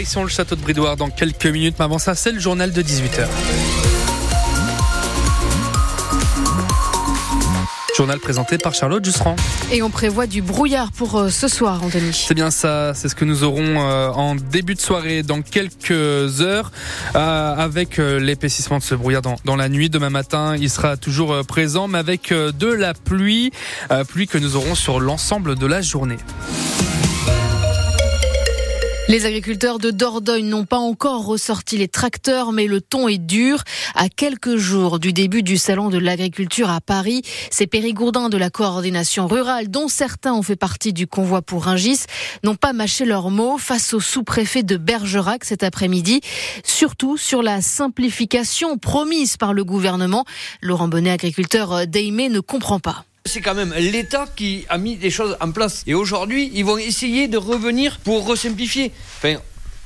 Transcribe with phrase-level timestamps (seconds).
[0.00, 1.74] Direction le château de Bridoire dans quelques minutes.
[1.78, 3.26] Mais avant ça, c'est le journal de 18h.
[7.94, 9.36] Journal présenté par Charlotte Jusserand.
[9.70, 12.14] Et on prévoit du brouillard pour euh, ce soir, Anthony.
[12.14, 15.90] C'est bien ça, c'est ce que nous aurons euh, en début de soirée dans quelques
[16.40, 16.72] heures
[17.14, 19.90] euh, avec l'épaississement de ce brouillard dans, dans, la nuit.
[19.90, 23.52] Demain matin, il sera toujours présent, mais avec de la pluie,
[24.08, 26.16] pluie que nous aurons sur l'ensemble de la journée.
[29.10, 33.64] Les agriculteurs de Dordogne n'ont pas encore ressorti les tracteurs, mais le ton est dur.
[33.96, 38.50] À quelques jours du début du salon de l'agriculture à Paris, ces périgourdins de la
[38.50, 42.04] coordination rurale, dont certains ont fait partie du convoi pour Ringis,
[42.44, 46.20] n'ont pas mâché leurs mots face au sous-préfet de Bergerac cet après-midi,
[46.62, 50.24] surtout sur la simplification promise par le gouvernement.
[50.62, 53.04] Laurent Bonnet, agriculteur d'Aimé, ne comprend pas.
[53.26, 55.82] C'est quand même l'État qui a mis des choses en place.
[55.86, 58.92] Et aujourd'hui, ils vont essayer de revenir pour resimplifier.
[59.18, 59.36] Enfin,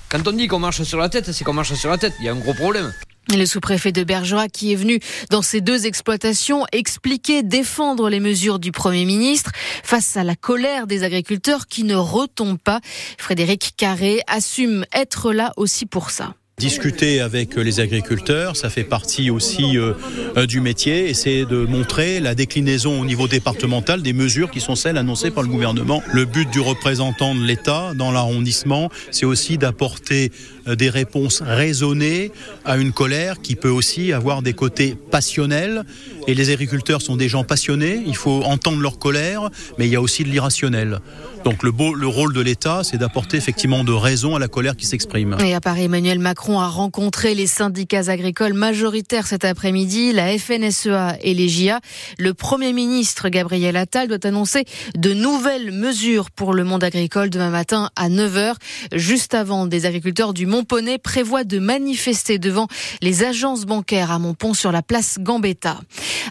[0.08, 2.14] quand on dit qu'on marche sur la tête, c'est qu'on marche sur la tête.
[2.20, 2.92] Il y a un gros problème.
[3.28, 8.58] Le sous-préfet de Bergerac qui est venu dans ces deux exploitations expliquer, défendre les mesures
[8.58, 9.50] du Premier ministre
[9.82, 12.80] face à la colère des agriculteurs qui ne retombent pas.
[13.18, 16.34] Frédéric Carré assume être là aussi pour ça.
[16.58, 19.92] Discuter avec les agriculteurs, ça fait partie aussi euh,
[20.36, 24.60] euh, du métier et c'est de montrer la déclinaison au niveau départemental des mesures qui
[24.60, 26.00] sont celles annoncées par le gouvernement.
[26.12, 30.30] Le but du représentant de l'État dans l'arrondissement, c'est aussi d'apporter
[30.68, 32.30] euh, des réponses raisonnées
[32.64, 35.82] à une colère qui peut aussi avoir des côtés passionnels.
[36.28, 39.96] Et les agriculteurs sont des gens passionnés, il faut entendre leur colère, mais il y
[39.96, 41.00] a aussi de l'irrationnel.
[41.44, 44.76] Donc le, beau, le rôle de l'État, c'est d'apporter effectivement de raison à la colère
[44.76, 45.36] qui s'exprime.
[45.44, 51.16] Et à Paris, Emmanuel Macron a rencontré les syndicats agricoles majoritaires cet après-midi, la FNSEA
[51.22, 51.80] et les JA.
[52.18, 57.50] Le Premier ministre Gabriel Attal doit annoncer de nouvelles mesures pour le monde agricole demain
[57.50, 58.56] matin à 9h.
[58.92, 62.68] Juste avant, des agriculteurs du Montponey prévoient de manifester devant
[63.00, 65.80] les agences bancaires à Montpont sur la place Gambetta.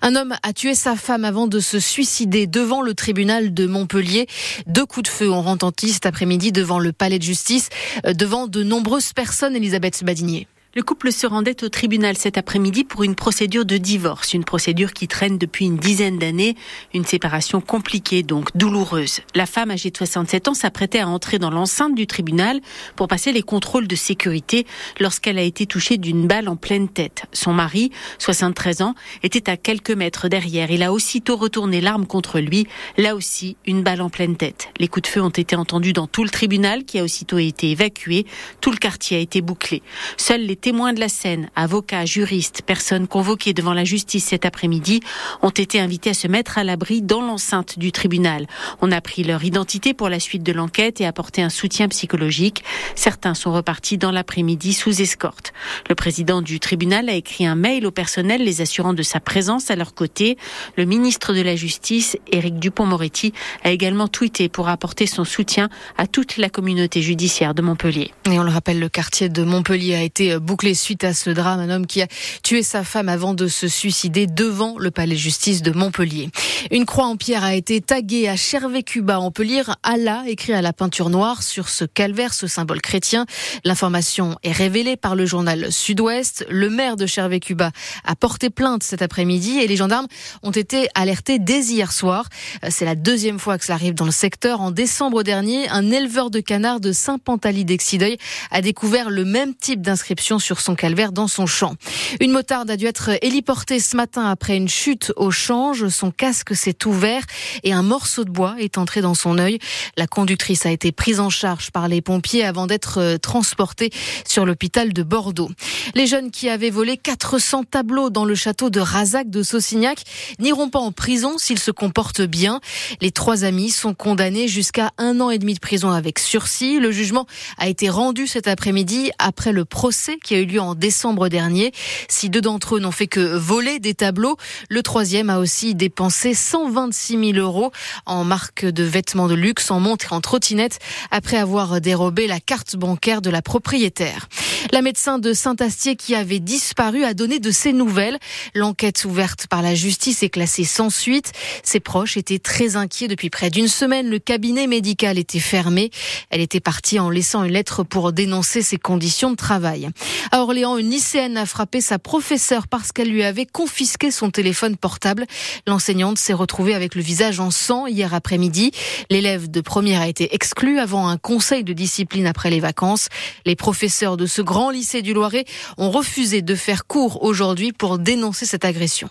[0.04, 4.28] Un homme a tué sa femme avant de se suicider devant le tribunal de Montpellier.
[4.68, 7.70] Deux coups de feu ont retenti cet après-midi devant le palais de justice,
[8.06, 10.53] devant de nombreuses personnes, Elisabeth Badinier.
[10.76, 14.94] Le couple se rendait au tribunal cet après-midi pour une procédure de divorce, une procédure
[14.94, 16.56] qui traîne depuis une dizaine d'années,
[16.96, 19.20] une séparation compliquée donc douloureuse.
[19.36, 22.60] La femme âgée de 67 ans s'apprêtait à entrer dans l'enceinte du tribunal
[22.96, 24.66] pour passer les contrôles de sécurité
[25.00, 27.28] lorsqu'elle a été touchée d'une balle en pleine tête.
[27.34, 30.72] Son mari, 73 ans, était à quelques mètres derrière.
[30.72, 32.66] Il a aussitôt retourné l'arme contre lui,
[32.98, 34.70] là aussi une balle en pleine tête.
[34.80, 37.70] Les coups de feu ont été entendus dans tout le tribunal qui a aussitôt été
[37.70, 38.26] évacué.
[38.60, 39.84] Tout le quartier a été bouclé.
[40.18, 45.02] Seuls les témoins de la scène, avocats, juristes, personnes convoquées devant la justice cet après-midi,
[45.42, 48.48] ont été invités à se mettre à l'abri dans l'enceinte du tribunal.
[48.82, 52.64] On a pris leur identité pour la suite de l'enquête et apporté un soutien psychologique.
[52.96, 55.52] Certains sont repartis dans l'après-midi sous escorte.
[55.90, 59.70] Le président du tribunal a écrit un mail au personnel les assurant de sa présence
[59.70, 60.38] à leur côté.
[60.78, 63.34] Le ministre de la Justice, Éric Dupont-Moretti,
[63.66, 68.14] a également tweeté pour apporter son soutien à toute la communauté judiciaire de Montpellier.
[68.32, 71.60] Et on le rappelle, le quartier de Montpellier a été bouclé suite à ce drame.
[71.60, 72.08] Un homme qui a
[72.44, 76.30] tué sa femme avant de se suicider devant le palais de justice de Montpellier.
[76.70, 79.20] Une croix en pierre a été taguée à Chervé-Cuba.
[79.20, 83.26] On peut lire Allah écrit à la peinture noire sur ce calvaire, ce symbole chrétien.
[83.66, 86.46] L'information est révélée par le journal Sud-Ouest.
[86.52, 87.72] Le maire de Chervé-Cuba
[88.06, 90.06] a porté plainte cet après-midi et les gendarmes
[90.44, 92.30] ont été alertés dès hier soir.
[92.70, 94.62] C'est la deuxième fois que cela arrive dans le secteur.
[94.62, 98.20] En décembre dernier, un éleveur de canards de Saint-Pantaly d'Exideuil
[98.52, 101.76] a découvert le même type d'inscription sur son calvaire dans son champ.
[102.20, 105.88] Une motarde a dû être héliportée ce matin après une chute au change.
[105.88, 107.24] Son casque s'est ouvert
[107.64, 109.60] et un morceau de bois est entré dans son œil.
[109.98, 113.90] La conductrice a été prise en charge par les pompiers avant d'être euh, transportée
[114.28, 115.50] sur l'hôpital de Bordeaux.
[115.96, 120.04] Les jeunes qui avaient volé 400 tableaux dans le château de Razac de Saucignac
[120.40, 122.60] n'iront pas en prison s'ils se comportent bien.
[123.02, 126.80] Les trois amis sont condamnés jusqu'à un an et demi de prison avec sursis.
[126.80, 127.26] Le jugement
[127.58, 131.72] a été rendu cet après-midi après le procès qui a eu en décembre dernier.
[132.08, 134.38] Si deux d'entre eux n'ont fait que voler des tableaux,
[134.70, 137.72] le troisième a aussi dépensé 126 000 euros
[138.06, 140.80] en marque de vêtements de luxe, en montre et en trottinette
[141.12, 144.28] après avoir dérobé la carte bancaire de la propriétaire.
[144.74, 148.18] La médecin de Saint-Astier qui avait disparu a donné de ses nouvelles.
[148.56, 151.32] L'enquête ouverte par la justice est classée sans suite.
[151.62, 154.10] Ses proches étaient très inquiets depuis près d'une semaine.
[154.10, 155.92] Le cabinet médical était fermé.
[156.32, 159.90] Elle était partie en laissant une lettre pour dénoncer ses conditions de travail.
[160.32, 164.76] À Orléans, une lycéenne a frappé sa professeure parce qu'elle lui avait confisqué son téléphone
[164.76, 165.28] portable.
[165.68, 168.72] L'enseignante s'est retrouvée avec le visage en sang hier après-midi.
[169.12, 173.10] L'élève de première a été exclu avant un conseil de discipline après les vacances.
[173.46, 175.46] Les professeurs de ce grand lycée du Loiret
[175.78, 179.10] ont refusé de faire cours aujourd'hui pour dénoncer cette agression.